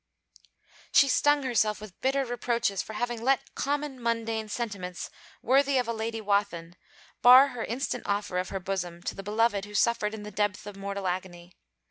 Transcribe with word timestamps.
She 0.91 1.07
stung 1.07 1.43
herself 1.43 1.79
with 1.79 2.01
bitter 2.01 2.25
reproaches 2.25 2.81
for 2.81 2.93
having 2.93 3.21
let 3.21 3.53
common 3.53 4.01
mundane 4.01 4.49
sentiments, 4.49 5.11
worthy 5.43 5.77
of 5.77 5.87
a 5.87 5.93
Lady 5.93 6.19
Wathin, 6.19 6.75
bar 7.21 7.49
her 7.49 7.63
instant 7.63 8.07
offer 8.07 8.39
of 8.39 8.49
her 8.49 8.59
bosom 8.59 9.03
to 9.03 9.13
the 9.13 9.21
beloved 9.21 9.63
who 9.65 9.75
suffered 9.75 10.15
in 10.15 10.23
this 10.23 10.33
depth 10.33 10.65
of 10.65 10.75
mortal 10.75 11.05
agony. 11.07 11.53